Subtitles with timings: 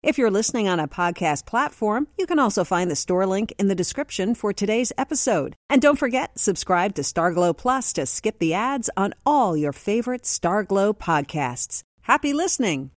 [0.00, 3.66] If you're listening on a podcast platform, you can also find the store link in
[3.66, 5.56] the description for today's episode.
[5.68, 10.22] And don't forget, subscribe to Starglow Plus to skip the ads on all your favorite
[10.22, 11.82] Starglow podcasts.
[12.02, 12.92] Happy listening!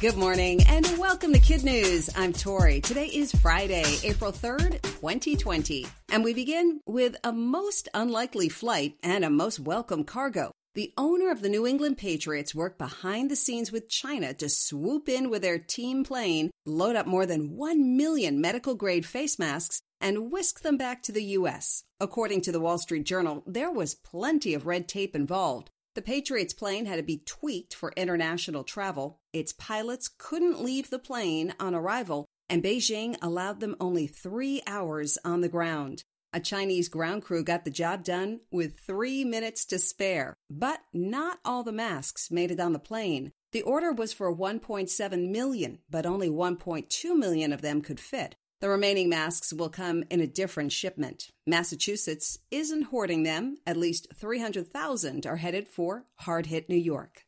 [0.00, 2.08] Good morning and welcome to Kid News.
[2.16, 2.80] I'm Tori.
[2.80, 5.86] Today is Friday, April 3rd, 2020.
[6.12, 10.52] And we begin with a most unlikely flight and a most welcome cargo.
[10.74, 15.08] The owner of the New England Patriots worked behind the scenes with China to swoop
[15.08, 19.82] in with their team plane, load up more than 1 million medical grade face masks,
[20.00, 21.84] and whisk them back to the U.S.
[22.00, 25.70] According to the Wall Street Journal, there was plenty of red tape involved.
[25.94, 29.20] The Patriots plane had to be tweaked for international travel.
[29.32, 35.18] Its pilots couldn't leave the plane on arrival, and Beijing allowed them only three hours
[35.24, 36.02] on the ground.
[36.34, 41.38] A Chinese ground crew got the job done with three minutes to spare, but not
[41.44, 43.30] all the masks made it on the plane.
[43.52, 48.34] The order was for 1.7 million, but only 1.2 million of them could fit.
[48.60, 51.30] The remaining masks will come in a different shipment.
[51.46, 53.58] Massachusetts isn't hoarding them.
[53.64, 57.26] At least 300,000 are headed for hard hit New York.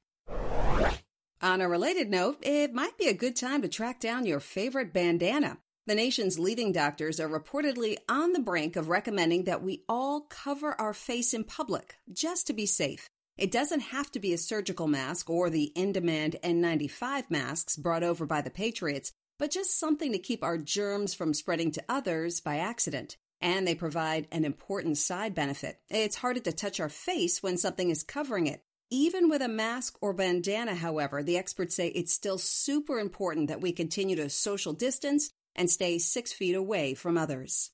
[1.40, 4.92] On a related note, it might be a good time to track down your favorite
[4.92, 5.58] bandana.
[5.86, 10.74] The nation's leading doctors are reportedly on the brink of recommending that we all cover
[10.80, 13.08] our face in public just to be safe.
[13.38, 18.02] It doesn't have to be a surgical mask or the in demand N95 masks brought
[18.02, 22.40] over by the Patriots, but just something to keep our germs from spreading to others
[22.40, 23.16] by accident.
[23.40, 25.78] And they provide an important side benefit.
[25.88, 28.60] It's harder to touch our face when something is covering it.
[28.90, 33.60] Even with a mask or bandana, however, the experts say it's still super important that
[33.60, 37.72] we continue to social distance and stay six feet away from others.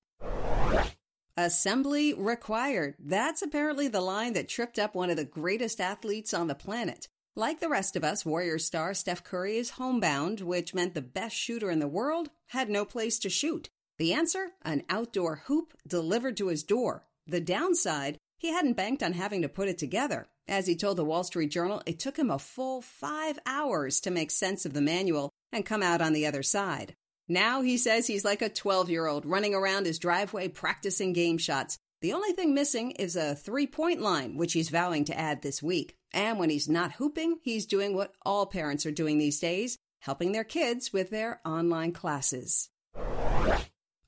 [1.37, 2.95] Assembly required.
[2.99, 7.09] That's apparently the line that tripped up one of the greatest athletes on the planet.
[7.35, 11.35] Like the rest of us, Warrior star Steph Curry is homebound, which meant the best
[11.35, 13.71] shooter in the world had no place to shoot.
[13.99, 14.53] The answer?
[14.63, 17.07] An outdoor hoop delivered to his door.
[17.27, 18.19] The downside?
[18.37, 20.27] He hadn't banked on having to put it together.
[20.49, 24.11] As he told the Wall Street Journal, it took him a full five hours to
[24.11, 26.97] make sense of the manual and come out on the other side.
[27.29, 31.39] Now he says he's like a 12 year old running around his driveway practicing game
[31.39, 31.79] shots.
[32.01, 35.63] The only thing missing is a three point line, which he's vowing to add this
[35.63, 35.97] week.
[36.13, 40.33] And when he's not hooping, he's doing what all parents are doing these days helping
[40.33, 42.69] their kids with their online classes.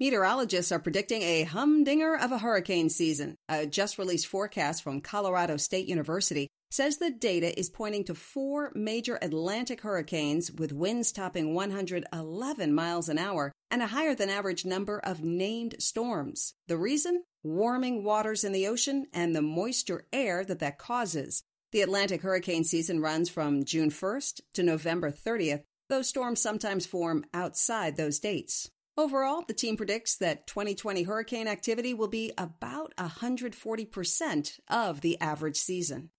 [0.01, 3.37] Meteorologists are predicting a humdinger of a hurricane season.
[3.49, 8.73] A just released forecast from Colorado State University says the data is pointing to four
[8.75, 14.65] major Atlantic hurricanes with winds topping 111 miles an hour and a higher than average
[14.65, 16.55] number of named storms.
[16.67, 17.23] The reason?
[17.45, 21.45] Warming waters in the ocean and the moisture air that that causes.
[21.71, 27.25] The Atlantic hurricane season runs from June 1st to November 30th, though storms sometimes form
[27.33, 28.69] outside those dates.
[28.97, 35.59] Overall, the team predicts that 2020 hurricane activity will be about 140% of the average
[35.59, 36.11] season.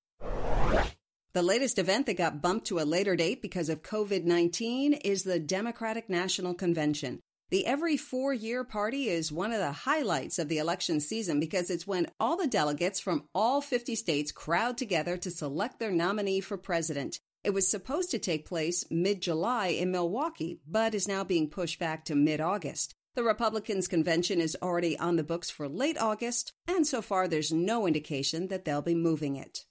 [1.34, 5.24] The latest event that got bumped to a later date because of COVID 19 is
[5.24, 7.20] the Democratic National Convention.
[7.50, 11.70] The every four year party is one of the highlights of the election season because
[11.70, 16.40] it's when all the delegates from all 50 states crowd together to select their nominee
[16.40, 17.20] for president.
[17.44, 21.80] It was supposed to take place mid July in Milwaukee, but is now being pushed
[21.80, 22.96] back to mid August.
[23.14, 27.52] The Republicans' convention is already on the books for late August, and so far there's
[27.52, 29.66] no indication that they'll be moving it.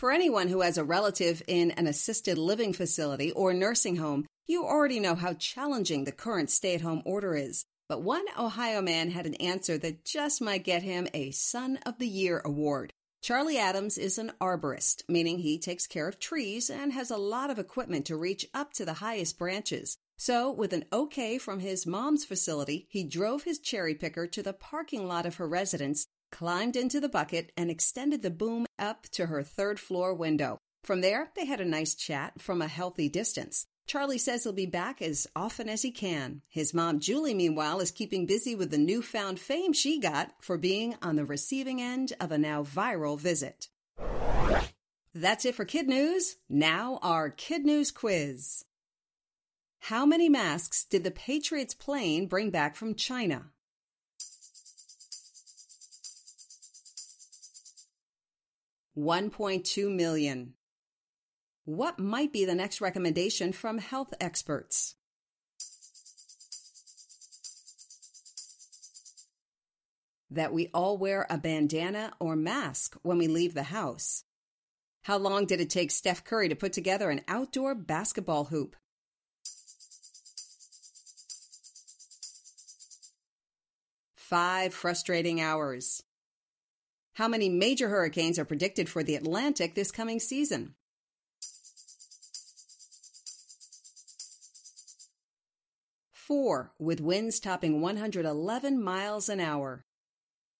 [0.00, 4.64] For anyone who has a relative in an assisted living facility or nursing home, you
[4.64, 7.66] already know how challenging the current stay at home order is.
[7.86, 11.98] But one Ohio man had an answer that just might get him a Son of
[11.98, 12.94] the Year award.
[13.20, 17.50] Charlie Adams is an arborist, meaning he takes care of trees and has a lot
[17.50, 19.98] of equipment to reach up to the highest branches.
[20.16, 24.54] So, with an okay from his mom's facility, he drove his cherry picker to the
[24.54, 29.26] parking lot of her residence climbed into the bucket, and extended the boom up to
[29.26, 30.58] her third floor window.
[30.82, 33.66] From there, they had a nice chat from a healthy distance.
[33.86, 36.42] Charlie says he'll be back as often as he can.
[36.48, 40.94] His mom, Julie, meanwhile, is keeping busy with the newfound fame she got for being
[41.02, 43.68] on the receiving end of a now viral visit.
[45.12, 46.36] That's it for Kid News.
[46.48, 48.64] Now, our Kid News quiz.
[49.80, 53.46] How many masks did the Patriots plane bring back from China?
[58.96, 60.54] 1.2 million.
[61.64, 64.96] What might be the next recommendation from health experts?
[70.30, 74.24] That we all wear a bandana or mask when we leave the house.
[75.02, 78.76] How long did it take Steph Curry to put together an outdoor basketball hoop?
[84.14, 86.02] Five frustrating hours.
[87.20, 90.74] How many major hurricanes are predicted for the Atlantic this coming season?
[96.14, 99.84] Four, with winds topping 111 miles an hour.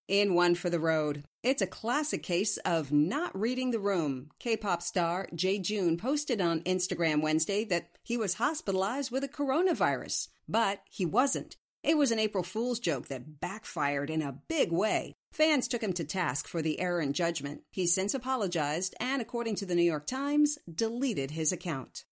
[0.06, 4.28] In One for the Road, it's a classic case of not reading the room.
[4.38, 10.28] K pop star Jaejoong posted on Instagram Wednesday that he was hospitalized with a coronavirus,
[10.46, 11.56] but he wasn't.
[11.82, 15.14] It was an April Fool's joke that backfired in a big way.
[15.32, 17.62] Fans took him to task for the error in judgment.
[17.70, 22.04] He's since apologized and, according to the New York Times, deleted his account.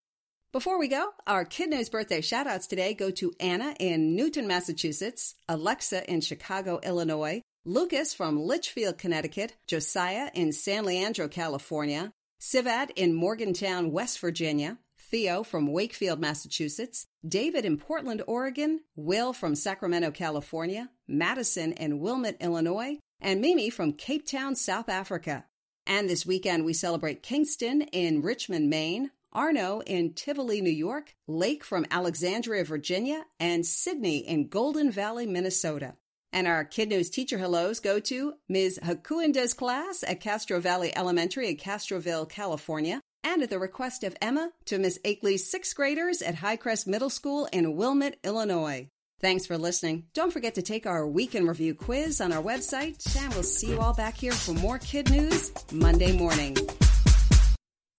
[0.53, 5.35] Before we go, our Kid News birthday shoutouts today go to Anna in Newton, Massachusetts,
[5.47, 12.11] Alexa in Chicago, Illinois, Lucas from Litchfield, Connecticut, Josiah in San Leandro, California,
[12.41, 14.79] Sivat in Morgantown, West Virginia,
[15.11, 22.37] Theo from Wakefield, Massachusetts, David in Portland, Oregon, Will from Sacramento, California, Madison in Wilmette,
[22.41, 25.47] Illinois, and Mimi from Cape Town, South Africa.
[25.87, 31.65] And this weekend we celebrate Kingston in Richmond, Maine, Arno in Tivoli, New York, Lake
[31.65, 35.95] from Alexandria, Virginia, and Sydney in Golden Valley, Minnesota.
[36.33, 38.79] And our Kid News teacher hellos go to Ms.
[38.83, 44.51] Hakuinda's class at Castro Valley Elementary in Castroville, California, and at the request of Emma
[44.67, 48.89] to Miss Akeley's sixth graders at Highcrest Middle School in Wilmette, Illinois.
[49.21, 50.05] Thanks for listening.
[50.15, 53.71] Don't forget to take our week in review quiz on our website, and we'll see
[53.71, 56.57] you all back here for more kid news Monday morning.